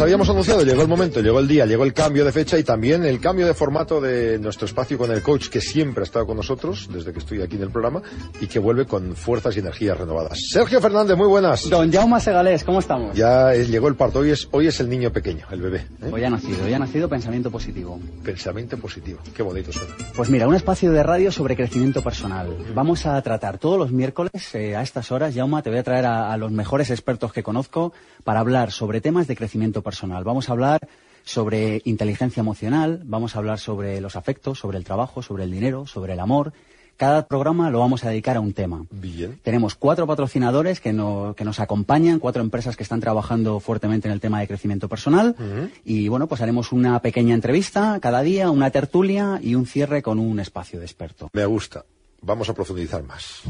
[0.00, 3.04] habíamos anunciado, llegó el momento, llegó el día, llegó el cambio de fecha y también
[3.04, 6.36] el cambio de formato de nuestro espacio con el coach que siempre ha estado con
[6.36, 8.02] nosotros desde que estoy aquí en el programa
[8.40, 10.38] y que vuelve con fuerzas y energías renovadas.
[10.50, 11.68] Sergio Fernández, muy buenas.
[11.68, 13.16] Don Jaume Segalés, ¿cómo estamos?
[13.16, 15.86] Ya llegó el parto, hoy es, hoy es el niño pequeño, el bebé.
[16.02, 16.10] ¿eh?
[16.10, 18.00] Hoy ha nacido, hoy ha nacido pensamiento positivo.
[18.22, 19.94] Pensamiento positivo, qué bonito suena.
[20.14, 22.56] Pues mira, un espacio de radio sobre crecimiento personal.
[22.74, 26.06] Vamos a tratar todos los miércoles eh, a estas horas, Jaume, te voy a traer
[26.06, 27.92] a, a los mejores expertos que conozco
[28.24, 30.24] para hablar sobre temas de crecimiento personal.
[30.24, 30.80] Vamos a hablar
[31.24, 35.86] sobre inteligencia emocional, vamos a hablar sobre los afectos, sobre el trabajo, sobre el dinero,
[35.86, 36.52] sobre el amor.
[36.96, 38.84] Cada programa lo vamos a dedicar a un tema.
[38.90, 39.40] Bien.
[39.42, 44.12] Tenemos cuatro patrocinadores que, no, que nos acompañan, cuatro empresas que están trabajando fuertemente en
[44.12, 45.34] el tema de crecimiento personal.
[45.38, 45.70] Uh -huh.
[45.84, 50.18] Y bueno, pues haremos una pequeña entrevista cada día, una tertulia y un cierre con
[50.18, 51.30] un espacio de experto.
[51.32, 51.84] Me gusta.
[52.20, 53.42] Vamos a profundizar más.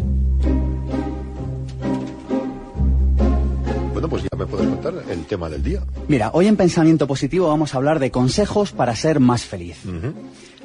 [4.02, 5.80] Bueno, pues ya me puedes contar el tema del día.
[6.08, 9.78] Mira, hoy en Pensamiento Positivo vamos a hablar de consejos para ser más feliz.
[9.86, 10.12] Uh -huh.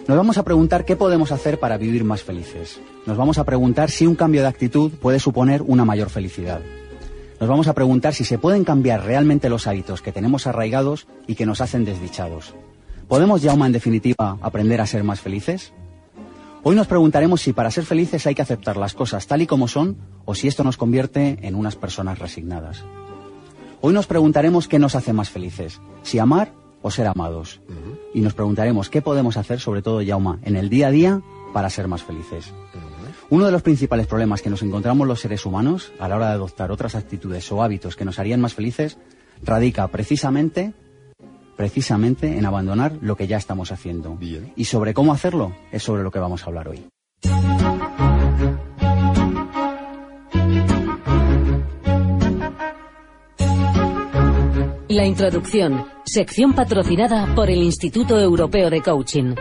[0.07, 2.79] Nos vamos a preguntar qué podemos hacer para vivir más felices.
[3.05, 6.61] Nos vamos a preguntar si un cambio de actitud puede suponer una mayor felicidad.
[7.39, 11.35] Nos vamos a preguntar si se pueden cambiar realmente los hábitos que tenemos arraigados y
[11.35, 12.55] que nos hacen desdichados.
[13.07, 15.73] ¿Podemos, Jauma, en definitiva, aprender a ser más felices?
[16.63, 19.67] Hoy nos preguntaremos si para ser felices hay que aceptar las cosas tal y como
[19.67, 19.95] son
[20.25, 22.83] o si esto nos convierte en unas personas resignadas.
[23.79, 26.51] Hoy nos preguntaremos qué nos hace más felices, si amar
[26.81, 27.61] o ser amados.
[27.67, 27.99] Uh -huh.
[28.15, 31.21] Y nos preguntaremos qué podemos hacer, sobre todo, Yauma, en el día a día
[31.53, 32.47] para ser más felices.
[32.47, 32.97] Uh -huh.
[33.29, 36.33] Uno de los principales problemas que nos encontramos los seres humanos a la hora de
[36.33, 38.97] adoptar otras actitudes o hábitos que nos harían más felices
[39.43, 40.73] radica precisamente
[41.55, 44.15] precisamente en abandonar lo que ya estamos haciendo.
[44.15, 44.53] Bien.
[44.55, 46.85] Y sobre cómo hacerlo es sobre lo que vamos a hablar hoy.
[54.97, 59.35] La introducción, sección patrocinada por el Instituto Europeo de Coaching.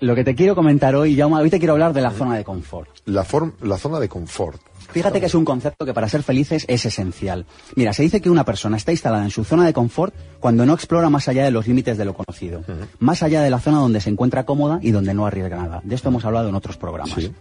[0.00, 2.42] Lo que te quiero comentar hoy, Jaume, hoy te quiero hablar de la zona de
[2.42, 2.88] confort.
[3.04, 3.24] La,
[3.62, 4.60] la zona de confort.
[4.90, 7.46] Fíjate que es un concepto que para ser felices es esencial.
[7.76, 10.74] Mira, se dice que una persona está instalada en su zona de confort cuando no
[10.74, 12.88] explora más allá de los límites de lo conocido, uh -huh.
[12.98, 15.80] más allá de la zona donde se encuentra cómoda y donde no arriesga nada.
[15.84, 17.14] De esto hemos hablado en otros programas.
[17.14, 17.32] Sí.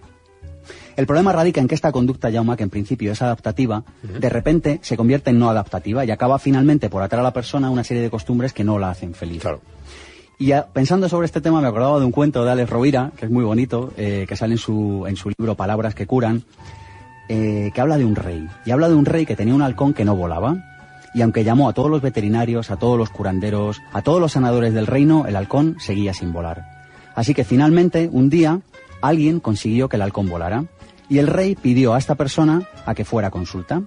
[0.97, 4.19] El problema radica en que esta conducta, Jauma, que en principio es adaptativa, uh -huh.
[4.19, 7.67] de repente se convierte en no adaptativa y acaba finalmente por atraer a la persona
[7.67, 9.43] a una serie de costumbres que no la hacen feliz.
[9.43, 9.61] Claro.
[10.39, 13.31] Y pensando sobre este tema me acordaba de un cuento de Alex Rovira, que es
[13.31, 16.43] muy bonito, eh, que sale en su, en su libro Palabras que curan,
[17.29, 18.47] eh, que habla de un rey.
[18.65, 20.57] Y habla de un rey que tenía un halcón que no volaba.
[21.13, 24.73] Y aunque llamó a todos los veterinarios, a todos los curanderos, a todos los sanadores
[24.73, 26.65] del reino, el halcón seguía sin volar.
[27.15, 28.61] Así que finalmente, un día,
[29.01, 30.65] alguien consiguió que el halcón volara.
[31.09, 33.81] Y el rey pidió a esta persona a que fuera consulta.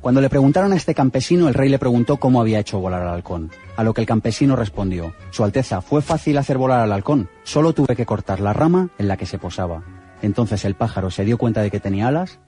[0.00, 3.14] Cuando le preguntaron a este campesino, el rey le preguntó cómo había hecho volar al
[3.14, 3.50] halcón.
[3.76, 7.74] A lo que el campesino respondió, Su Alteza, fue fácil hacer volar al halcón, solo
[7.74, 9.82] tuve que cortar la rama en la que se posaba.
[10.22, 12.38] Entonces el pájaro se dio cuenta de que tenía alas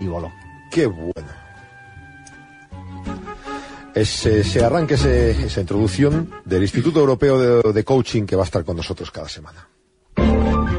[0.00, 0.30] y voló.
[0.70, 1.46] Qué bueno.
[3.94, 8.76] Ese, ese arranque, esa introducción del Instituto Europeo de Coaching que va a estar con
[8.76, 9.66] nosotros cada semana.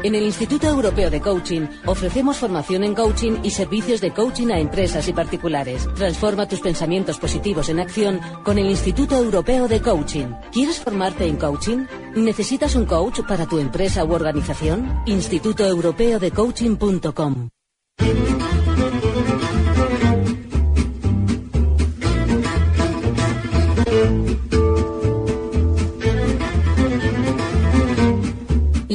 [0.08, 4.58] En el Instituto Europeo de Coaching ofrecemos formación en coaching y servicios de coaching a
[4.58, 5.86] empresas y particulares.
[5.96, 10.28] Transforma tus pensamientos positivos en acción con el Instituto Europeo de Coaching.
[10.50, 11.84] ¿Quieres formarte en coaching?
[12.16, 15.02] ¿Necesitas un coach para tu empresa u organización?
[15.04, 17.50] Instituto Europeo de Coaching.com.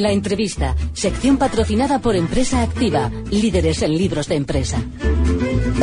[0.04, 4.76] La entrevista, sección patrocinada por Empresa Activa, líderes en libros de empresa.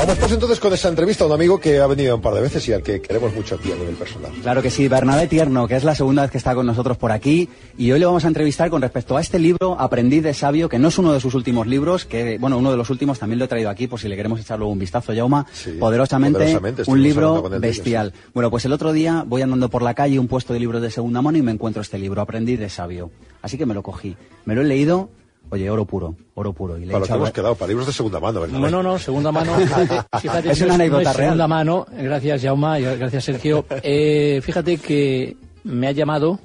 [0.02, 2.42] Vamos pues entonces con esa entrevista a un amigo que ha venido un par de
[2.42, 4.32] veces y al que queremos mucho aquí a nivel personal.
[4.42, 7.12] Claro que sí, Bernabé Tierno, que es la segunda vez que está con nosotros por
[7.12, 7.48] aquí.
[7.78, 10.80] Y hoy le vamos a entrevistar con respecto a este libro, Aprendiz de Sabio, que
[10.80, 13.46] no es uno de sus últimos libros, que, bueno, uno de los últimos también lo
[13.46, 15.46] he traído aquí por si le queremos echarle un vistazo, Yauma.
[15.54, 18.12] Sí, poderosamente, poderosamente, un libro bestial.
[18.34, 20.90] Bueno, pues el otro día voy andando por la calle, un puesto de libros de
[20.90, 23.12] segunda mano, y me encuentro este libro, Aprendiz de Sabio.
[23.44, 24.18] Así que me lo cogí.
[24.46, 25.12] Me lo he leído,
[25.52, 26.78] oye, oro puro, oro puro.
[26.78, 28.58] Y le he Para lo que hemos quedado, para libros de segunda mano, ¿verdad?
[28.58, 29.54] No, no, no, segunda mano.
[30.20, 31.30] Fíjate, Es una no anécdota real.
[31.30, 33.66] Segunda mano, gracias Jauma, y gracias Sergio.
[33.84, 36.40] Eh, fíjate que me ha llamado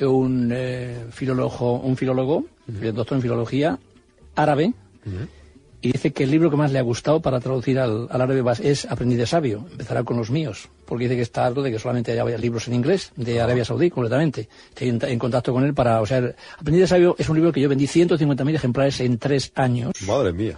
[0.00, 3.78] un eh, filólogo, un filólogo, doctor en filología
[4.34, 4.74] árabe,
[5.88, 8.42] y dice que el libro que más le ha gustado para traducir al, al árabe
[8.62, 9.66] es Aprendiz de Sabio.
[9.70, 12.74] Empezará con los míos, porque dice que está harto de que solamente haya libros en
[12.74, 14.48] inglés de Arabia Saudí completamente.
[14.68, 17.36] Estoy en, en contacto con él para, o sea, el Aprendiz de Sabio es un
[17.36, 19.92] libro que yo vendí 150.000 ejemplares en tres años.
[20.06, 20.56] Madre mía.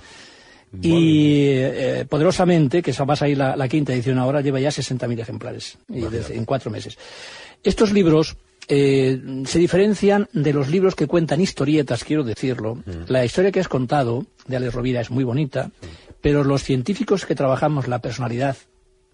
[0.82, 5.18] Y eh, poderosamente, que va a salir la, la quinta edición ahora, lleva ya 60.000
[5.20, 6.98] ejemplares y desde- en cuatro meses.
[7.64, 8.36] Estos libros
[8.68, 12.82] eh, se diferencian de los libros que cuentan historietas, quiero decirlo.
[13.08, 15.70] La historia que has contado de Alex Rovira es muy bonita,
[16.20, 18.56] pero los científicos que trabajamos la personalidad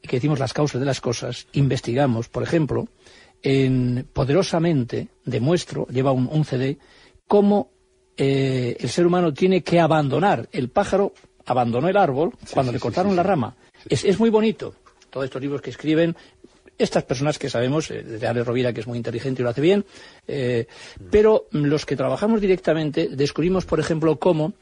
[0.03, 2.89] y que decimos las causas de las cosas, investigamos, por ejemplo,
[3.43, 6.79] en Poderosamente, demuestro, lleva un, un CD,
[7.27, 7.71] cómo
[8.17, 10.49] eh, el ser humano tiene que abandonar.
[10.53, 11.13] El pájaro
[11.47, 13.57] abandonó el árbol cuando le cortaron la rama.
[13.89, 14.75] Es, es muy bonito.
[15.11, 16.17] Todos estos libros que escriben
[16.79, 19.61] estas personas que sabemos, eh, desde Alex Rovira, que es muy inteligente y lo hace
[19.61, 19.85] bien,
[20.27, 20.67] eh,
[21.11, 24.55] pero los que trabajamos directamente descubrimos, por ejemplo, cómo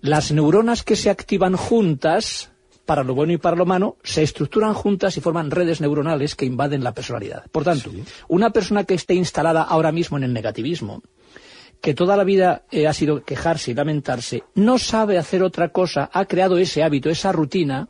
[0.00, 2.50] las neuronas que se activan juntas,
[2.86, 6.46] para lo bueno y para lo malo, se estructuran juntas y forman redes neuronales que
[6.46, 7.44] invaden la personalidad.
[7.52, 7.90] Por tanto,
[8.28, 11.02] una persona que esté instalada ahora mismo en el negativismo,
[11.80, 16.10] que toda la vida eh, ha sido quejarse y lamentarse, no sabe hacer otra cosa,
[16.12, 17.88] ha creado ese hábito, esa rutina,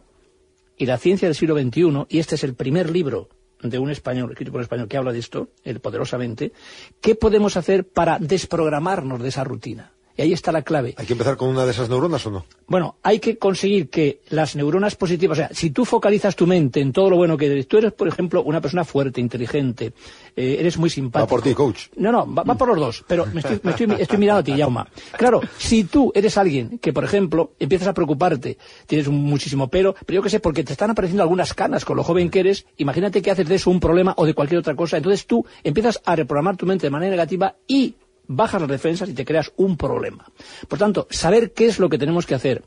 [0.76, 3.28] y la ciencia del siglo XXI, y este es el primer libro
[3.62, 6.52] de un español, escrito por un español que habla de esto, el poderosamente,
[7.00, 9.92] ¿qué podemos hacer para desprogramarnos de esa rutina?
[10.20, 10.94] Y ahí está la clave.
[10.99, 12.44] ¿Hay que empezar con una de esas neuronas o no?
[12.67, 16.82] Bueno, hay que conseguir que las neuronas positivas, o sea, si tú focalizas tu mente
[16.82, 19.94] en todo lo bueno que eres, tú eres, por ejemplo, una persona fuerte, inteligente,
[20.37, 21.25] eh, eres muy simpático.
[21.25, 21.87] Va por ti, coach.
[21.96, 24.44] No, no, va, va por los dos, pero me estoy, me estoy- estoy mirando a
[24.44, 24.87] ti, Yauma.
[25.17, 29.94] Claro, si tú eres alguien que, por ejemplo, empiezas a preocuparte, tienes un muchísimo pelo,
[30.05, 32.67] pero yo qué sé, porque te están apareciendo algunas canas con lo joven que eres,
[32.76, 35.99] imagínate que haces de eso un problema o de cualquier otra cosa, entonces tú empiezas
[36.05, 37.94] a reprogramar tu mente de manera negativa y
[38.32, 40.25] bajas las defensas y te creas un problema.
[40.69, 42.62] Por tanto, saber qué es lo que tenemos que hacer,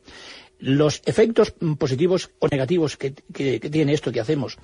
[0.60, 4.57] los efectos positivos o negativos que, que- que tiene esto que hacemos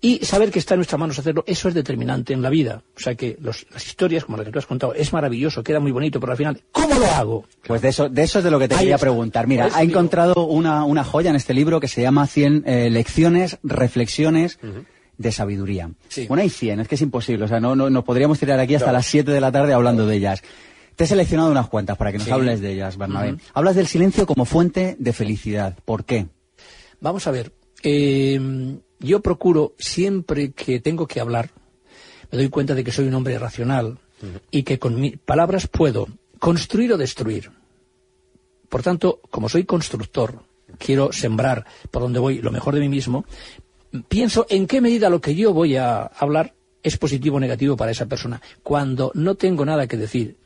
[0.00, 2.82] y saber que está en nuestras manos hacerlo, eso es determinante en la vida.
[2.96, 5.80] O sea que los- las historias, como la que tú has contado, es maravilloso, queda
[5.80, 7.44] muy bonito, pero al final, ¿cómo lo hago?
[7.66, 9.06] Pues de eso, de eso es de lo que te Ahí quería está.
[9.06, 9.46] preguntar.
[9.46, 13.58] Mira, ha encontrado una, una joya en este libro que se llama 100 eh, lecciones,
[13.62, 14.58] reflexiones
[15.18, 15.90] de sabiduría.
[16.08, 16.26] Sí.
[16.26, 17.44] Bueno, hay 100, es que es imposible.
[17.44, 20.06] O sea, no, no, nos podríamos tirar aquí hasta las 7 de la tarde hablando
[20.06, 20.42] de ellas.
[20.96, 22.32] Te he seleccionado unas cuantas para que nos Sí.
[22.32, 23.36] hables de ellas, Bernabé.
[23.54, 25.76] Hablas del silencio como fuente de felicidad.
[25.84, 26.26] ¿Por qué?
[27.00, 28.40] Vamos a ver, eh,
[29.00, 31.50] yo procuro siempre que tengo que hablar,
[32.32, 33.98] me doy cuenta de que soy un hombre racional
[34.50, 36.08] y que con mis palabras puedo
[36.40, 37.52] construir o destruir.
[38.68, 40.40] Por tanto, como soy constructor,
[40.78, 43.24] quiero sembrar por donde voy lo mejor de mí mismo,
[44.08, 47.90] pienso en qué medida lo que yo voy a hablar es positivo o negativo para
[47.90, 48.40] esa persona.
[48.62, 50.36] Cuando no tengo nada que decir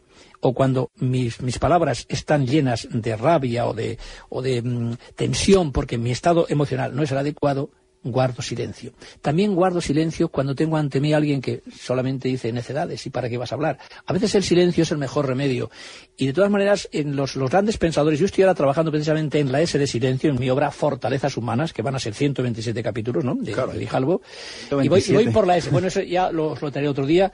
[0.41, 3.99] o cuando mis, mis palabras están llenas de rabia o de,
[4.29, 7.71] o de mm, tensión porque mi estado emocional no es el adecuado,
[8.03, 8.93] guardo silencio.
[9.21, 13.29] También guardo silencio cuando tengo ante mí a alguien que solamente dice necedades y para
[13.29, 13.79] qué vas a hablar.
[14.07, 15.71] A veces el silencio es el mejor remedio.
[16.17, 19.51] Y de todas maneras, en los, los grandes pensadores, yo estoy ahora trabajando precisamente en
[19.51, 23.25] la S de silencio, en mi obra Fortalezas Humanas, que van a ser 127 capítulos,
[23.25, 23.35] ¿no?
[23.35, 24.23] De, de Grijalvo.
[24.71, 25.33] Y voy, y voy 127.
[25.33, 25.71] por la S.
[25.71, 27.33] Bueno, eso ya lo, lo traeré otro día.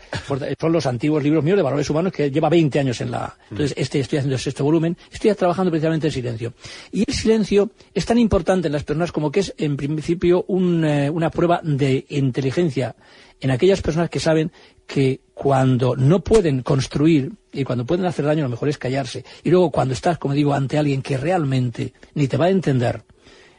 [0.60, 3.36] Son los antiguos libros míos de valores humanos que lleva 20 años en la.
[3.50, 4.96] Entonces, este estoy haciendo el sexto volumen.
[5.10, 6.52] Estoy trabajando precisamente en silencio.
[6.92, 10.57] Y el silencio es tan importante en las personas como que es, en principio, un,
[10.84, 12.96] eh, una prueba de inteligencia
[13.40, 14.50] en aquellas personas que saben
[14.86, 19.24] que cuando no pueden construir y cuando pueden hacer daño, lo mejor es callarse.
[19.44, 23.04] Y luego, cuando estás, como digo, ante alguien que realmente ni te va a entender,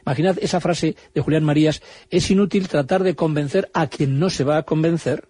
[0.06, 4.44] Imaginad esa frase de Julián Marías, es inútil tratar de convencer a quien no se
[4.44, 5.28] va a convencer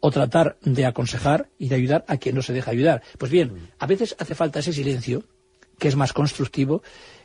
[0.00, 3.02] o tratar de aconsejar y de ayudar a quien no se deja ayudar.
[3.18, 5.24] Pues bien, a veces hace falta ese silencio,
[5.78, 6.82] que es más constructivo,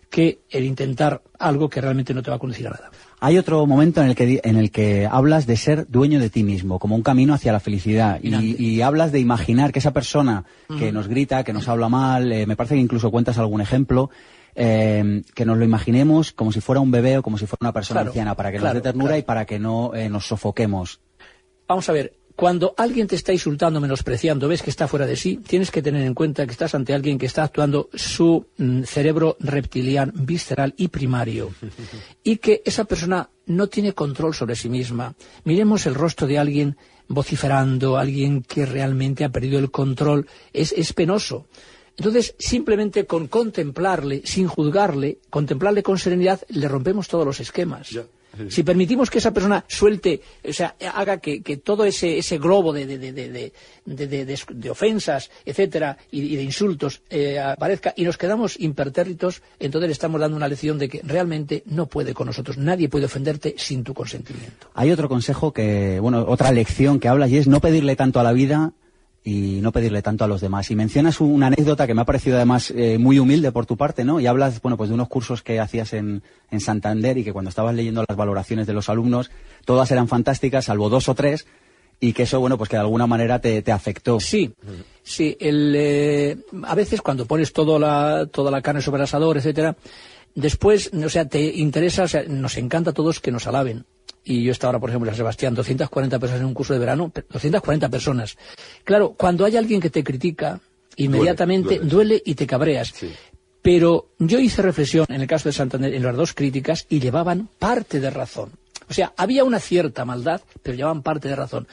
[0.10, 2.92] que el intentar algo que realmente no te va a conducir a nada.
[3.20, 6.44] Hay otro momento en el que en el que hablas de ser dueño de ti
[6.44, 10.46] mismo, como un camino hacia la felicidad, y, hablas de imaginar que esa persona
[10.80, 14.10] que nos grita, que nos habla mal, eh, me parece que incluso cuentas algún ejemplo,
[14.56, 17.74] eh, que nos lo imaginemos como si fuera un bebé o como si fuera una
[17.74, 19.20] persona Claro, anciana, para que claro, nos dé ternura claro.
[19.20, 21.02] y para que no eh, nos sofoquemos.
[21.68, 25.42] Vamos a ver, cuando alguien te está insultando, menospreciando, ves que está fuera de sí,
[25.46, 29.36] tienes que tener en cuenta que estás ante alguien que está actuando su mm, cerebro
[29.42, 31.52] reptiliano, visceral y primario.
[32.24, 35.16] Y que esa persona no tiene control sobre sí misma.
[35.44, 36.78] Miremos el rostro de alguien
[37.10, 40.26] vociferando, alguien que realmente ha perdido el control.
[40.54, 41.48] Es, es penoso.
[41.98, 47.90] Entonces, simplemente con contemplarle, sin juzgarle, contemplarle con serenidad, le rompemos todos los esquemas.
[48.50, 52.72] Si permitimos que esa persona suelte, o sea, haga que, que todo ese, ese globo
[52.74, 53.54] de, de, de, de, de-
[53.86, 58.60] de- de- de- de ofensas, etcétera, y, y de insultos eh, aparezca y nos quedamos
[58.60, 62.58] impertérritos, entonces le estamos dando una lección de que realmente no puede con nosotros.
[62.58, 64.68] Nadie puede ofenderte sin tu consentimiento.
[64.74, 68.24] Hay otro consejo que, bueno, otra lección que hablas y es no pedirle tanto a
[68.24, 68.74] la vida
[69.24, 70.72] y no pedirle tanto a los demás.
[70.72, 74.04] Y mencionas una anécdota que me ha parecido además eh, muy humilde por tu parte,
[74.04, 74.20] ¿no?
[74.20, 77.50] Y hablas, bueno, pues de unos cursos que hacías en, en Santander y que cuando
[77.50, 79.30] estabas leyendo las valoraciones de los alumnos,
[79.66, 81.46] todas eran fantásticas, salvo dos o tres,
[82.00, 84.20] y que eso, bueno, pues que de alguna manera te, te afectó.
[84.20, 84.54] Sí,
[85.04, 85.36] sí.
[85.40, 89.76] El, eh, a veces cuando pones toda la, toda la carne sobre el asador, etcétera,
[90.34, 93.86] después, o sea, te interesa, o sea, nos encanta a todos que nos alaben.
[94.24, 96.80] Y yo estaba ahora, por ejemplo, en San Sebastián, 240 personas en un curso de
[96.80, 98.38] verano, pe- 240 personas.
[98.84, 100.60] Claro, cuando hay alguien que te critica,
[100.98, 102.90] inmediatamente duele, y te cabreas.
[102.94, 103.12] Sí.
[103.62, 107.50] Pero yo hice reflexión en el caso de Santander en las dos críticas y llevaban
[107.60, 108.52] parte de razón.
[108.90, 111.68] O sea, había una cierta maldad, pero llevaban parte de razón.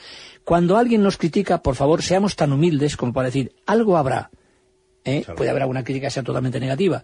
[0.45, 4.31] Cuando alguien nos critica, por favor, seamos tan humildes como para decir, algo habrá.
[5.07, 5.25] ¿Eh?
[5.37, 7.03] Puede haber alguna crítica que sea totalmente negativa.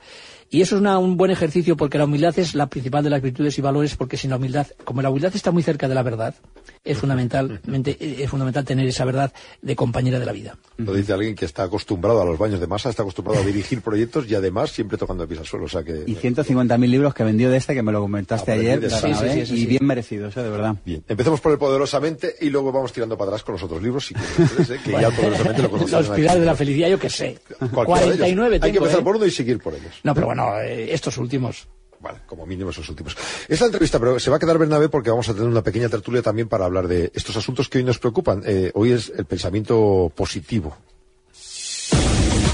[0.51, 3.23] Y eso es una- un buen ejercicio porque la humildad es la principal de las
[3.23, 6.03] virtudes y valores, porque sin la humildad, como la humildad está muy cerca de la
[6.03, 6.35] verdad,
[6.85, 10.57] es fundamentalmente, es fundamental tener esa verdad de compañera de la vida.
[10.79, 13.83] Lo dice alguien que está acostumbrado a los baños de masa, está acostumbrado a dirigir
[13.83, 15.67] proyectos y además siempre tocando piso al suelo.
[15.67, 16.05] O sea que.
[16.07, 19.15] Y 150.000 libros que vendió de este, que me lo comentaste ayer, de Bernabé, Sí,
[19.15, 19.67] sí, sí, sí, y sí.
[19.67, 20.43] bien merecidos, ¿eh?
[20.43, 20.75] de verdad.
[20.85, 24.07] Bien, empecemos por el Poderosamente y luego vamos tirando para atrás con los otros libros,
[24.07, 24.81] si quieren ustedes, ¿eh?
[24.85, 25.99] que ya el Poderosamente lo conocen.
[25.99, 27.39] Los pilares de la felicidad, yo qué sé.
[27.73, 28.19] Cualquiera de ellos.
[28.19, 29.03] 49 Hay que empezar ¿eh?
[29.05, 29.95] por uno y seguir por ellos.
[30.03, 31.69] No, pero bueno, eh, estos últimos.
[32.03, 33.17] Vale, como mínimo esos últimos.
[33.49, 35.89] Es la entrevista, pero se va a quedar Bernabé porque vamos a tener una pequeña
[35.89, 38.43] tertulia también para hablar de estos asuntos que hoy nos preocupan.
[38.45, 40.77] Eh, hoy es el pensamiento positivo.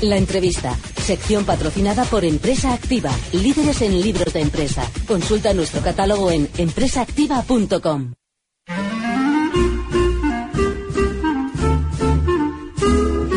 [0.02, 4.88] La entrevista, sección patrocinada por Empresa Activa, líderes en libros de empresa.
[5.09, 8.12] Consulta nuestro catálogo en empresaactiva.com.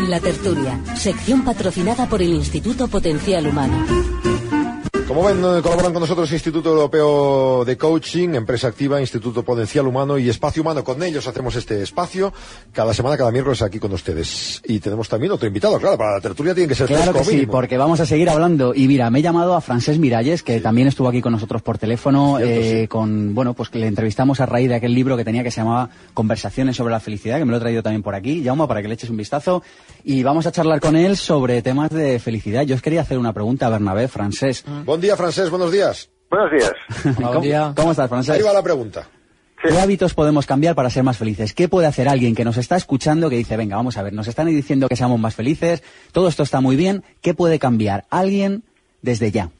[0.08, 4.11] La tertulia, sección patrocinada por el Instituto Potencial Humano.
[5.12, 10.16] Como ven, eh, colaboran con nosotros Instituto Europeo de Coaching, Empresa Activa, Instituto Potencial Humano
[10.16, 10.82] y Espacio Humano.
[10.82, 12.32] Con ellos hacemos este espacio
[12.72, 14.62] cada semana, cada miércoles aquí con ustedes.
[14.64, 17.44] Y tenemos también otro invitado, claro, para la tertulia tiene que ser Claro que sí,
[17.44, 18.72] porque vamos a seguir hablando.
[18.74, 21.76] Y mira, me he llamado a Francés Miralles, que también estuvo aquí con nosotros por
[21.76, 22.88] teléfono, Cierto, eh, sí.
[22.88, 25.60] con, bueno, pues que le entrevistamos a raíz de aquel libro que tenía que se
[25.60, 28.40] llamaba Conversaciones sobre la felicidad, que me lo he traído también por aquí.
[28.40, 29.62] Llamo para que le eches un vistazo.
[30.04, 32.62] Y vamos a charlar con él sobre temas de felicidad.
[32.62, 34.64] Yo os quería hacer una pregunta a Bernabé, Francés.
[35.02, 36.08] Día, Francés, buenos días.
[36.30, 36.72] Buenos días.
[37.04, 37.72] Hola, ¿Cómo, buen día.
[37.76, 38.36] cómo estás, Francés?
[38.36, 39.06] Ahí va la pregunta.
[39.62, 41.52] ¿Qué hábitos podemos cambiar para ser más felices?
[41.52, 44.26] ¿Qué puede hacer alguien que nos está escuchando que dice, venga, vamos a ver, nos
[44.26, 48.64] están diciendo que seamos más felices, todo esto está muy bien, ¿qué puede cambiar alguien
[49.02, 49.50] desde ya?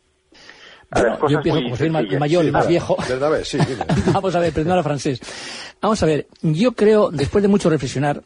[0.90, 2.96] Bueno, yo empiezo como soy el mayor, el más viejo.
[3.44, 3.58] Sí.
[4.12, 5.20] Vamos a ver, primero a francés.
[5.80, 8.22] Vamos a ver, yo creo, después de mucho reflexionar,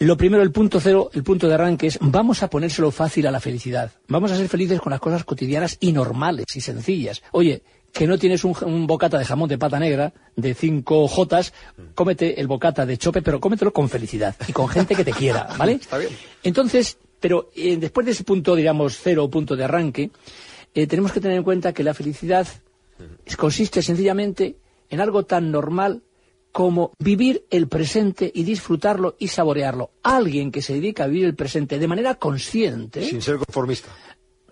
[0.00, 3.30] lo primero, el punto cero, el punto de arranque es, vamos a ponérselo fácil a
[3.30, 3.92] la felicidad.
[4.06, 7.22] Vamos a ser felices con las cosas cotidianas y normales y sencillas.
[7.32, 7.62] Oye,
[7.92, 11.52] que no tienes un, un bocata de jamón de pata negra de cinco jotas,
[11.94, 15.48] cómete el bocata de chope, pero cómetelo con felicidad y con gente que te quiera,
[15.58, 15.72] ¿vale?
[15.80, 16.10] Está bien.
[16.44, 20.10] Entonces, pero eh, después de ese punto, digamos, cero, punto de arranque,
[20.74, 22.46] eh, tenemos que tener en cuenta que la felicidad
[23.36, 24.56] consiste sencillamente
[24.90, 26.02] en algo tan normal
[26.58, 29.92] como vivir el presente y disfrutarlo y saborearlo.
[30.02, 33.90] Alguien que se dedica a vivir el presente de manera consciente, Sin ser conformista.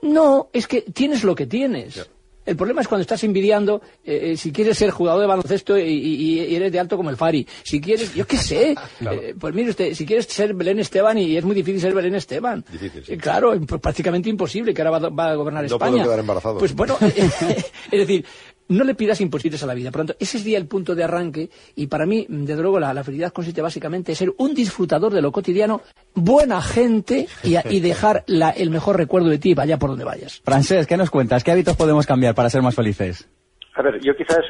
[0.03, 2.09] no, es que tienes lo que tienes.
[2.45, 5.83] El problema es cuando estás envidiando, eh, eh, si quieres ser jugador de baloncesto y,
[5.83, 7.45] y- y eres de alto como el Fari.
[7.65, 11.37] Si quieres, yo qué sé, eh, pues mire usted, si quieres ser Belén Esteban y
[11.37, 12.65] es muy difícil ser Belén Esteban.
[12.71, 13.15] Difícil, sí.
[13.15, 15.91] Eh, Claro, es prácticamente imposible que ahora va, va a gobernar No España.
[15.95, 16.59] puedo quedar embarazado.
[16.59, 18.25] Pues bueno, es decir,
[18.69, 19.91] no le pidas imposibles a la vida.
[19.91, 22.93] Por lo tanto, ese sería el punto de arranque y para mí, desde luego, la,
[22.93, 25.83] la felicidad consiste básicamente en ser un disfrutador de lo cotidiano,
[26.15, 30.41] buena gente y, dejar la- el mejor recuerdo de ti, vaya por donde vayas.
[30.45, 31.45] Francés, ¿qué nos cuentas?
[31.45, 33.29] ¿Qué hábitos podemos cambiar para ser más felices?
[33.75, 34.41] A ver, yo quizás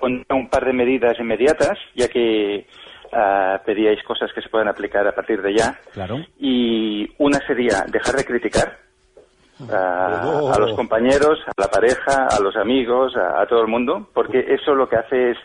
[0.00, 2.66] pondría un par de medidas inmediatas, ya que
[3.12, 5.78] ah, pedíais cosas que se pueden aplicar a partir de ya.
[5.92, 6.24] Claro.
[6.38, 8.85] Y una sería dejar de criticar.
[9.70, 14.08] A, a los compañeros, a la pareja, a los amigos, a, a todo el mundo,
[14.12, 15.38] porque eso lo que hace es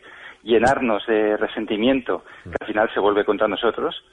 [0.43, 4.03] llenarnos de resentimiento que al final se vuelve contra nosotros.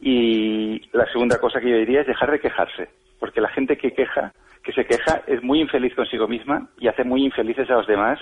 [0.00, 2.88] Y la segunda cosa que yo diría es dejar de quejarse,
[3.18, 7.04] porque la gente que queja, que se queja, es muy infeliz consigo misma y hace
[7.04, 8.18] muy infelices a los demás,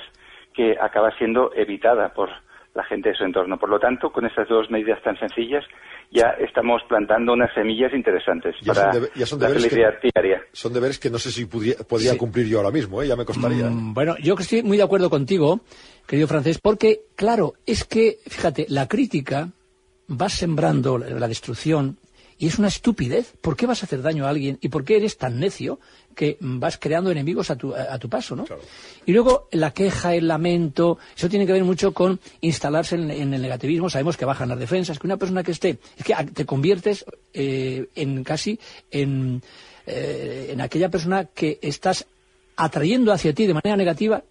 [0.54, 2.30] que acaba siendo evitada por
[2.74, 3.56] la gente de su entorno.
[3.58, 5.64] Por lo tanto, con estas dos medidas tan sencillas,
[6.10, 9.94] ya estamos plantando unas semillas interesantes Ya para son debe- ya son la que- felicidad
[10.02, 10.42] diaria.
[10.52, 12.18] Son deberes que no sé si podría, podría Sí.
[12.18, 13.06] cumplir yo ahora mismo, ¿eh?
[13.08, 13.66] ya me costaría.
[13.70, 15.60] Mm, Bueno, yo que estoy muy de acuerdo contigo,
[16.06, 19.48] querido francés, porque, claro, es que, fíjate, la crítica
[20.10, 21.96] va sembrando la, la destrucción
[22.38, 23.34] y es una estupidez.
[23.40, 25.78] ¿Por qué vas a hacer daño a alguien y por qué eres tan necio
[26.14, 28.44] que vas creando enemigos a tu, a, a tu paso, ¿no?
[29.04, 33.34] Y luego la queja, el lamento, eso tiene que ver mucho con instalarse en, en
[33.34, 33.90] el negativismo.
[33.90, 37.88] Sabemos que bajan las defensas, que una persona que esté, es que te conviertes eh,
[37.94, 38.58] en casi
[38.90, 39.42] en,
[39.86, 42.06] eh, en aquella persona que estás
[42.56, 44.22] atrayendo hacia ti de manera negativa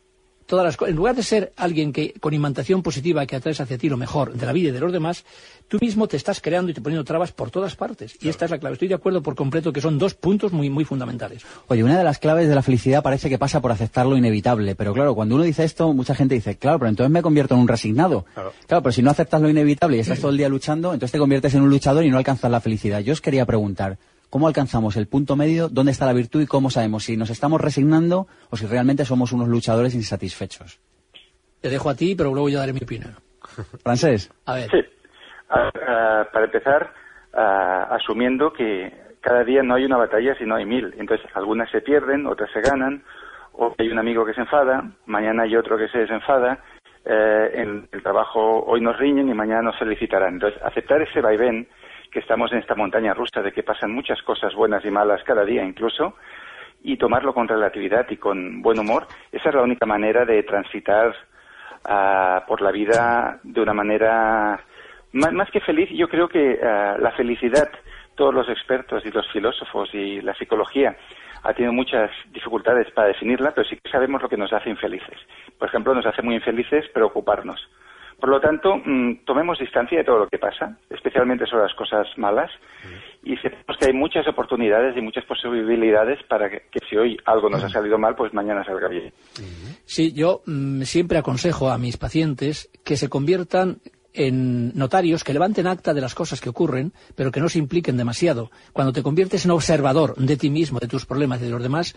[0.54, 0.92] todas las cosas.
[0.92, 4.34] En lugar de ser alguien que con imantación positiva que atraes hacia ti lo mejor
[4.34, 5.26] de la vida y de los demás,
[5.68, 8.16] tú mismo te estás creando y te poniendo trabas por todas partes.
[8.22, 8.74] Y esta es la clave.
[8.74, 11.42] Estoy de acuerdo por completo que son dos puntos muy, muy fundamentales.
[11.70, 14.76] Oye, una de las claves de la felicidad parece que pasa por aceptar lo inevitable,
[14.76, 17.62] pero claro, cuando uno dice esto, mucha gente dice, claro, pero entonces me convierto en
[17.62, 18.26] un resignado.
[18.36, 18.54] Claro.
[18.68, 21.56] pero si no aceptas lo inevitable y estás todo el día luchando, entonces te conviertes
[21.56, 23.00] en un luchador y no alcanzas la felicidad.
[23.00, 23.98] Yo os quería preguntar,
[24.34, 25.70] ¿cómo alcanzamos el punto medio?
[25.70, 29.32] ¿Dónde está la virtud y cómo sabemos si nos estamos resignando o si realmente somos
[29.32, 30.82] unos luchadores insatisfechos?
[31.62, 33.14] Te dejo a ti, pero luego yo daré mi opinión.
[33.84, 34.34] Francés.
[34.48, 34.72] A ver.
[34.72, 34.80] Sí.
[35.52, 36.92] Ah, ah, para empezar,
[37.36, 40.96] ah, asumiendo que cada día no hay una batalla, sino hay mil.
[40.98, 43.04] Entonces, algunas se pierden, otras se ganan,
[43.52, 46.58] o hay un amigo que se enfada, mañana hay otro que se desenfada,
[47.06, 50.34] eh, en el trabajo hoy nos riñen y mañana nos felicitarán.
[50.34, 51.68] Entonces, aceptar ese vaivén
[52.14, 55.44] que estamos en esta montaña rusa de que pasan muchas cosas buenas y malas cada
[55.44, 56.16] día incluso,
[56.84, 61.16] y tomarlo con relatividad y con buen humor, esa es la única manera de transitar
[61.86, 64.60] ah, por la vida de una manera
[65.14, 65.90] más, que feliz.
[65.92, 67.70] Yo creo que ah, la felicidad,
[68.16, 70.96] todos los expertos y los filósofos y la psicología
[71.42, 75.18] ha tenido muchas dificultades para definirla, pero sí que sabemos lo que nos hace infelices.
[75.58, 77.70] Por ejemplo, nos hace muy infelices preocuparnos.
[78.24, 82.08] Por lo tanto, mm, tomemos distancia de todo lo que pasa, especialmente sobre las cosas
[82.16, 82.50] malas,
[83.22, 87.50] y sepamos que hay muchas oportunidades y muchas posibilidades para que, que si hoy algo
[87.50, 89.12] nos ha salido mal, pues mañana salga bien.
[89.84, 93.80] Sí, yo mm, siempre aconsejo a mis pacientes que se conviertan
[94.14, 97.98] en notarios que levanten acta de las cosas que ocurren, pero que no se impliquen
[97.98, 98.52] demasiado.
[98.72, 101.96] Cuando te conviertes en observador de ti mismo, de tus problemas y de los demás,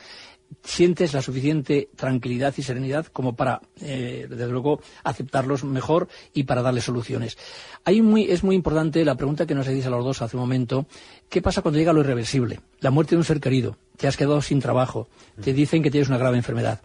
[0.63, 6.63] sientes la suficiente tranquilidad y serenidad como para, eh, desde luego, aceptarlos mejor y para
[6.63, 7.37] darles soluciones.
[7.85, 10.43] Hay muy, es muy importante la pregunta que nos hacéis a los dos hace un
[10.43, 10.87] momento.
[11.29, 12.61] ¿Qué pasa cuando llega lo irreversible?
[12.81, 13.77] La muerte de un ser querido.
[13.97, 15.09] Te has quedado sin trabajo.
[15.41, 16.81] Te dicen que tienes una grave enfermedad.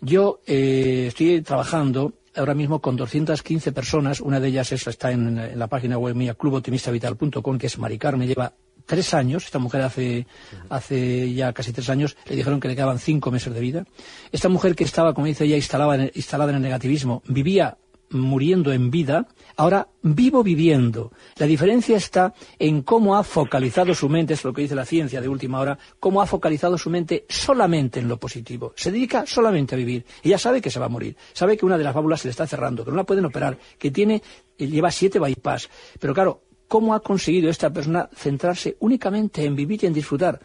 [0.00, 5.36] Yo eh, estoy trabajando ahora mismo con 215 personas, una de ellas es- está en,
[5.38, 8.52] en la página web mía, cluboptimistavital.com, que es Mari Carmen, lleva
[8.88, 10.26] tres años, esta mujer hace,
[10.70, 13.84] hace ya casi tres años, le dijeron que le quedaban cinco meses de vida.
[14.32, 17.76] Esta mujer que estaba, como dice ella, instalada en, instalada en el negativismo, vivía
[18.10, 21.12] muriendo en vida, ahora vivo viviendo.
[21.36, 25.20] La diferencia está en cómo ha focalizado su mente, es lo que dice la ciencia
[25.20, 28.72] de última hora, cómo ha focalizado su mente solamente en lo positivo.
[28.74, 30.06] Se dedica solamente a vivir.
[30.22, 32.30] Ella sabe que se va a morir, sabe que una de las válvulas se le
[32.30, 34.22] está cerrando, que no la pueden operar, que tiene,
[34.56, 35.68] lleva siete bypass.
[36.00, 40.40] Pero claro, ¿cómo ha conseguido esta persona centrarse únicamente en vivir y en disfrutar?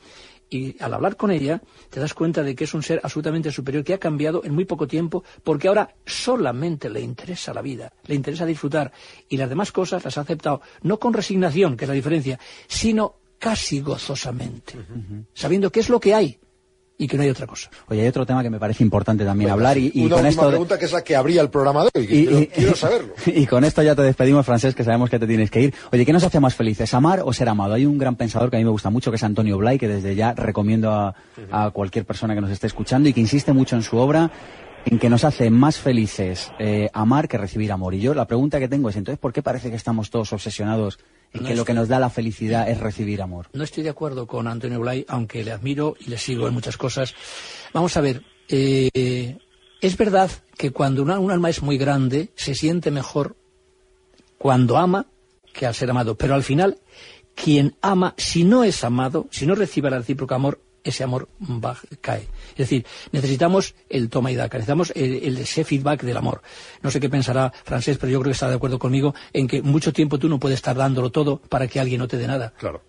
[0.49, 3.83] Y al hablar con ella, te das cuenta de que es un ser absolutamente superior,
[3.83, 8.15] que ha cambiado en muy poco tiempo, porque ahora solamente le interesa la vida, le
[8.15, 8.91] interesa disfrutar,
[9.29, 13.15] y las demás cosas las ha aceptado, no con resignación, que es la diferencia, sino
[13.39, 14.75] casi gozosamente,
[15.33, 16.39] sabiendo qué es lo que hay
[16.97, 17.69] y que no hay otra cosa.
[17.88, 20.29] Oye, hay otro tema que me parece importante también hablar y, y Una con última
[20.29, 20.49] esto...
[20.49, 22.75] pregunta que es la que abría el programa de hoy, que Y, quiero, y- quiero
[22.75, 23.13] saberlo.
[23.25, 25.73] y con esto ya te despedimos, Francés, que sabemos que te tienes que ir.
[25.91, 27.73] Oye, ¿qué nos hace más felices, amar o ser amado?
[27.73, 29.88] Hay un gran pensador que a mí me gusta mucho, que es Antonio Blay, que
[29.88, 31.15] desde ya recomiendo a,
[31.51, 34.29] a cualquier persona que nos esté escuchando y que insiste mucho en su obra
[34.86, 37.93] en que nos hace más felices eh, amar que recibir amor.
[37.93, 41.00] Y yo la pregunta que tengo es, entonces, ¿por qué parece que estamos todos obsesionados
[41.34, 43.48] en No que lo que nos da la felicidad es recibir amor?
[43.54, 46.78] No estoy de acuerdo con Antonio Blay, aunque le admiro y le sigo en muchas
[46.78, 47.15] cosas.
[47.74, 49.38] Vamos a ver, eh,
[49.82, 53.36] es verdad que cuando una- un alma es muy grande, se siente mejor
[54.38, 55.08] cuando ama
[55.54, 56.15] que al ser amado.
[56.15, 56.78] Pero al final,
[57.36, 61.78] quien ama, si no es amado, si no recibe el recíproco amor, ese amor va-
[62.02, 62.28] cae.
[62.52, 66.41] Es decir, necesitamos el toma y daca, necesitamos el, el- ese feedback del amor.
[66.82, 69.62] No sé qué pensará Francés, pero yo creo que está de acuerdo conmigo en que
[69.62, 72.54] mucho tiempo tú no puedes estar dándolo todo para que alguien no te dé nada.
[72.58, 72.82] Claro.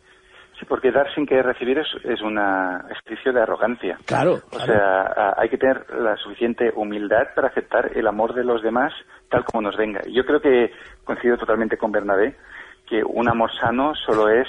[0.68, 3.98] porque dar sin querer recibir es, es una ejercicio de arrogancia.
[4.06, 4.40] Claro.
[4.50, 8.90] O sea, hay que tener la suficiente humildad para aceptar el amor de los demás
[9.28, 10.00] tal como nos venga.
[10.10, 10.70] Yo creo que
[11.04, 12.36] coincido totalmente con Bernabé
[12.88, 14.46] que un amor sano solo es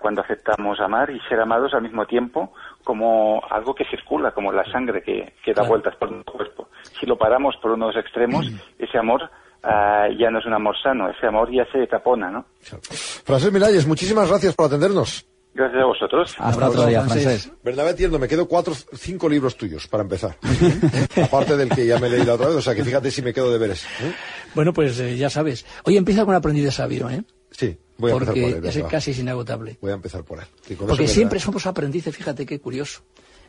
[0.00, 2.52] cuando aceptamos amar y ser amados al mismo tiempo
[2.84, 6.68] como algo que circula, como la sangre que, da vueltas por nuestro cuerpo.
[6.98, 8.46] Si lo paramos por unos extremos,
[8.78, 9.30] ese amor
[9.62, 12.46] ah, ya no es un amor sano, ese amor ya se tapona, ¿no?
[12.60, 15.26] Francés Miralles, muchísimas gracias por atendernos.
[15.52, 16.34] Gracias a vosotros.
[16.38, 17.52] Hasta otro día, Francés.
[17.62, 20.36] Bernabé Tierno, me quedo cuatro, cinco libros tuyos para empezar.
[21.22, 23.34] Aparte del que ya me leí la otra vez, o sea que fíjate si me
[23.34, 23.84] quedo de veres.
[24.00, 24.12] ¿eh?
[24.54, 25.66] Bueno, pues eh, ya sabes.
[25.84, 27.24] Hoy empieza con Aprendiz de Sabio, ¿eh?
[27.50, 28.54] Sí, voy a empezar por él.
[28.54, 29.78] Porque es casi inagotable.
[29.80, 30.76] Voy a empezar por él.
[30.76, 33.02] Porque siempre somos aprendices, fíjate qué curioso.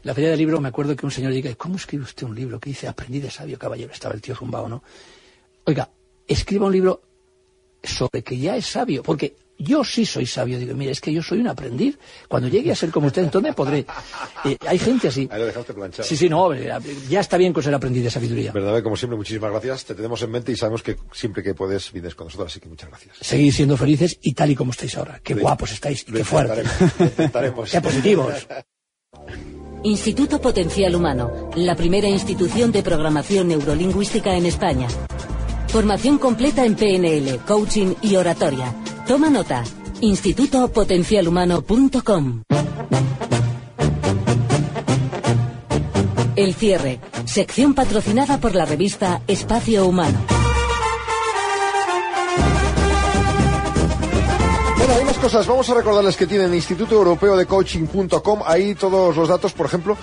[0.04, 2.36] En la feria del libro me acuerdo que un señor diga, ¿cómo escribe usted un
[2.36, 3.92] libro que dice Aprendiz de Sabio, caballero?
[3.94, 4.84] Estaba el tío zumbao, ¿no?
[5.66, 5.90] Oiga,
[6.28, 7.02] escriba un libro
[7.84, 10.60] sobre que ya es sabio, porque yo sí soy sabio.
[10.60, 11.98] Digo, mire, es que yo soy un aprendiz.
[12.28, 13.86] Cuando llegue a ser como usted, entonces podré.
[14.44, 15.30] Eh, hay gente así.
[15.32, 16.08] Ahí lo dejaste planchado.
[16.08, 18.52] Sí, sí, no, ya está bien con ser aprendiz de sabiduría.
[18.52, 19.86] Verdad, como siempre, muchísimas gracias.
[19.86, 22.68] Te tenemos en mente y sabemos que siempre que puedes vienes con nosotros, así que
[22.68, 23.18] muchas gracias.
[23.22, 25.20] Seguid siendo felices y tal y como estáis ahora.
[25.24, 26.68] Qué guapos estáis y qué fuertes.
[27.72, 28.48] qué positivos.
[29.84, 34.88] Instituto Potencial Humano, la primera institución de programación neurolingüística en España.
[35.70, 38.76] Formación completa en PNL, coaching y oratoria.
[39.08, 39.64] Toma nota.
[40.02, 42.42] institutopotencialhumano.com.
[46.36, 47.00] El cierre.
[47.26, 50.18] Sección patrocinada por la revista Espacio Humano.
[54.78, 55.46] Bueno, hay más cosas.
[55.46, 58.40] Vamos a recordarles que tienen Instituto Europeo de Coaching.com.
[58.46, 59.96] Ahí todos los datos, por ejemplo,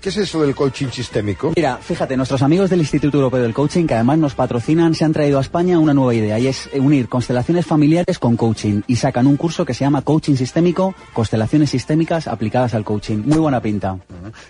[0.00, 1.52] ¿Qué es eso del coaching sistémico?
[1.56, 5.12] Mira, fíjate, nuestros amigos del Instituto Europeo del Coaching, que además nos patrocinan, se han
[5.12, 9.26] traído a España una nueva idea y es unir constelaciones familiares con coaching y sacan
[9.26, 13.22] un curso que se llama Coaching Sistémico, Constelaciones Sistémicas aplicadas al coaching.
[13.24, 13.98] Muy buena pinta.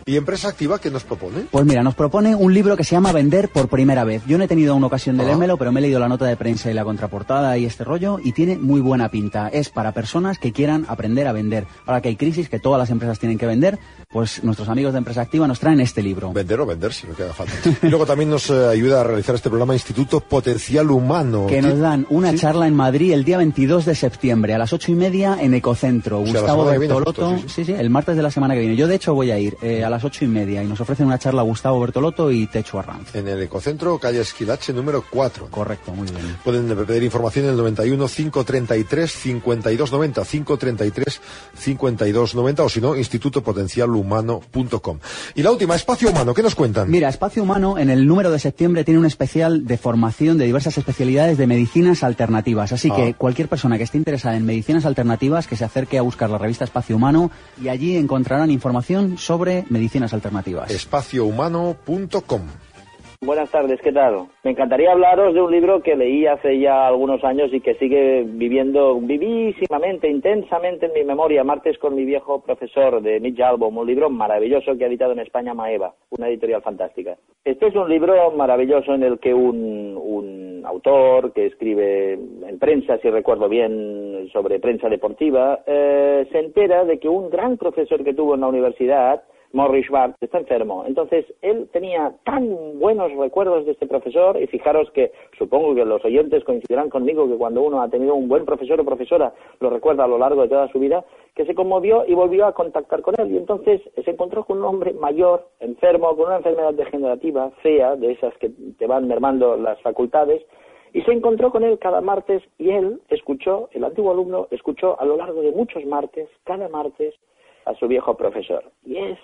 [0.04, 1.46] ¿Y Empresa Activa qué nos propone?
[1.50, 4.22] Pues mira, nos propone un libro que se llama Vender por primera vez.
[4.26, 6.36] Yo no he tenido una ocasión de leérmelo, pero me he leído la nota de
[6.36, 9.48] prensa y la contraportada y este rollo y tiene muy buena pinta.
[9.48, 11.66] Es para personas que quieran aprender a vender.
[11.86, 13.78] Ahora que hay crisis, que todas las empresas tienen que vender,
[14.10, 16.32] pues nuestros amigos de Empresa Activa nos traen este libro.
[16.32, 17.52] Vender o vender, si no queda falta.
[17.82, 21.46] y luego también nos eh, ayuda a realizar este programa Instituto Potencial Humano.
[21.46, 24.90] Que nos dan una charla en Madrid el día 22 de septiembre a las ocho
[24.90, 26.20] y media en Ecocentro.
[26.20, 27.36] Gustavo Bertolotto.
[27.46, 27.66] sí.
[27.66, 27.72] sí.
[27.72, 28.74] el martes de la semana que viene.
[28.74, 31.04] Yo de hecho voy a ir eh, a las ocho y media y nos ofrecen
[31.04, 33.14] una charla Gustavo Bertolotto y Techo Arranz.
[33.14, 35.48] En el Ecocentro, calle Esquilache número 4.
[35.50, 36.38] Correcto, muy bien.
[36.42, 41.20] Pueden pedir información en el 91 533 5290 533
[41.54, 45.00] 5290 o si no, institutopotencialhumano.com
[45.34, 46.90] y la última, Espacio Humano, ¿qué nos cuentan?
[46.90, 50.78] Mira, Espacio Humano en el número de septiembre tiene un especial de formación de diversas
[50.78, 52.72] especialidades de medicinas alternativas.
[52.72, 53.14] Así que ah.
[53.16, 56.64] cualquier persona que esté interesada en medicinas alternativas, que se acerque a buscar la revista
[56.64, 57.30] Espacio Humano
[57.62, 60.70] y allí encontrarán información sobre medicinas alternativas.
[60.70, 62.42] Espaciohumano.com
[63.20, 64.28] Buenas tardes, ¿qué tal?
[64.44, 68.22] Me encantaría hablaros de un libro que leí hace ya algunos años y que sigue
[68.24, 73.86] viviendo vivísimamente, intensamente en mi memoria, Martes con mi viejo profesor de Mitch Album, un
[73.88, 77.16] libro maravilloso que ha editado en España Maeva, una editorial fantástica.
[77.44, 82.98] Este es un libro maravilloso en el que un, un autor que escribe en prensa,
[82.98, 88.14] si recuerdo bien, sobre prensa deportiva, eh, se entera de que un gran profesor que
[88.14, 89.24] tuvo en la universidad,
[89.58, 90.84] Morris Schwartz está enfermo.
[90.86, 96.04] Entonces, él tenía tan buenos recuerdos de este profesor, y fijaros que supongo que los
[96.04, 100.04] oyentes coincidirán conmigo que cuando uno ha tenido un buen profesor o profesora, lo recuerda
[100.04, 103.16] a lo largo de toda su vida, que se conmovió y volvió a contactar con
[103.18, 103.32] él.
[103.32, 108.12] Y entonces se encontró con un hombre mayor, enfermo, con una enfermedad degenerativa, fea, de
[108.12, 110.40] esas que te van mermando las facultades,
[110.92, 115.04] y se encontró con él cada martes y él escuchó, el antiguo alumno escuchó a
[115.04, 117.12] lo largo de muchos martes, cada martes,
[117.64, 118.62] a su viejo profesor.
[118.86, 119.18] Y es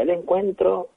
[0.00, 0.88] el encuentro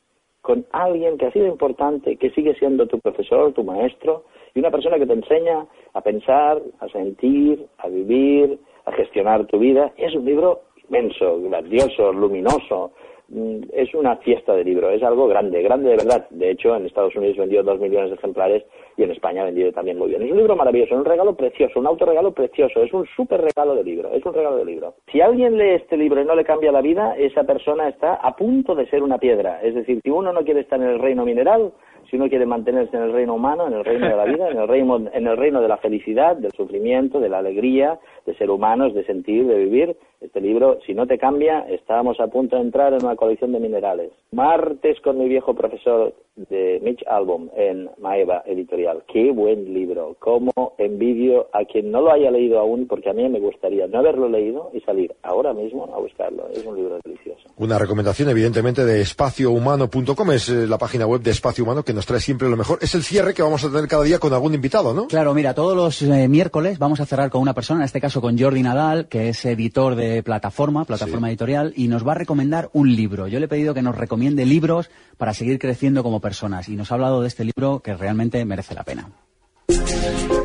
[0.42, 4.72] con alguien que ha sido importante, que sigue siendo tu profesor, tu maestro, y una
[4.72, 9.94] persona que te enseña a pensar, a sentir, a vivir, a gestionar tu vida.
[9.98, 12.92] Es un libro inmenso, grandioso, luminoso,
[13.30, 16.28] Mm, es una fiesta de libro, es algo grande, grande de verdad.
[16.30, 18.64] De hecho, en Estados Unidos vendió dos millones de ejemplares
[18.98, 20.22] y en España ha vendido también muy bien.
[20.22, 23.84] Es un libro maravilloso, un regalo precioso, un autorregalo precioso, es un súper regalo de
[23.84, 24.96] libro, es un regalo de libro.
[25.12, 28.36] Si alguien lee este libro y no le cambia la vida, esa persona está a
[28.36, 29.62] punto de ser una piedra.
[29.62, 31.74] Es decir, si uno no quiere estar en el reino mineral,
[32.10, 34.58] si uno quiere mantenerse en el reino humano, en el reino de la vida, en
[34.58, 38.50] el reino, en el reino de la felicidad, del sufrimiento, de la alegría, de ser
[38.50, 42.62] humanos, de sentir, de vivir, Este libro, si no te cambia, estábamos a punto de
[42.62, 44.12] entrar en una colección de minerales.
[44.32, 49.04] Martes con mi viejo profesor de Mitch Album en Maeva Editorial.
[49.12, 50.16] Qué buen libro.
[50.20, 54.00] Cómo envidio a quien no lo haya leído aún, porque a mí me gustaría no
[54.00, 56.48] haberlo leído y salir ahora mismo a buscarlo.
[56.50, 57.50] Es un libro delicioso.
[57.58, 60.32] Una recomendación, evidentemente, de espaciohumano.com.
[60.32, 62.80] Es eh, la página web de Espacio Humano que nos trae siempre lo mejor.
[62.82, 65.08] Es el cierre que vamos a tener cada día con algún invitado, ¿no?
[65.08, 68.13] Claro, mira, todos los eh, miércoles vamos a cerrar con una persona, en este caso
[68.22, 72.70] con Jordi Nadal, que es editor de plataforma, plataforma editorial, y nos va a recomendar
[72.74, 73.28] un libro.
[73.28, 76.92] Yo le he pedido que nos recomiende libros para seguir creciendo como personas y nos
[76.92, 79.10] ha hablado de este libro que realmente merece la pena.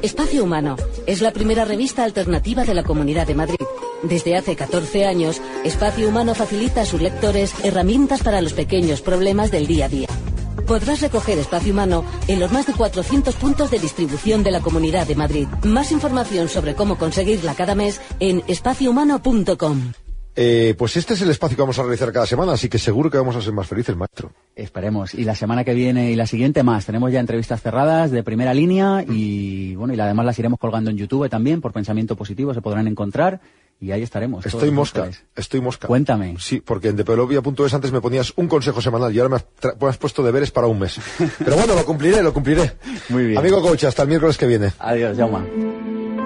[0.02, 0.76] Espacio Humano
[1.07, 3.66] es la primera revista alternativa de la Comunidad de Madrid.
[4.02, 9.50] Desde hace 14 años, Espacio Humano facilita a sus lectores herramientas para los pequeños problemas
[9.50, 10.09] del día a día.
[10.66, 15.06] Podrás recoger Espacio Humano en los más de 400 puntos de distribución de la Comunidad
[15.06, 15.48] de Madrid.
[15.64, 19.92] Más información sobre cómo conseguirla cada mes en espaciohumano.com.
[20.40, 23.11] Eh, pues este es el espacio que vamos a realizar cada semana, así que seguro
[23.11, 24.31] que vamos a ser más felices, maestro.
[24.55, 25.12] Esperemos.
[25.14, 26.87] Y la semana que viene y la siguiente más.
[26.87, 30.96] Tenemos ya entrevistas cerradas de primera línea y bueno, y además las iremos colgando en
[30.96, 33.40] YouTube también por pensamiento positivo, se podrán encontrar
[33.81, 34.46] y ahí estaremos.
[34.46, 35.24] Estoy mosca, miércoles.
[35.35, 35.88] estoy mosca.
[35.88, 36.37] Cuéntame.
[36.38, 39.77] Sí, porque en depelovia.es antes me ponías un consejo semanal y ahora me has, tra-
[39.81, 41.01] me has puesto deberes para un mes.
[41.44, 42.74] Pero bueno, lo cumpliré, lo cumpliré.
[43.09, 43.38] Muy bien.
[43.38, 44.72] Amigo coach, hasta el miércoles que viene.
[44.79, 45.44] Adiós, Jauma.